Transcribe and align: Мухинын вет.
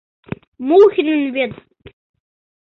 Мухинын 0.67 1.21
вет. 1.35 1.53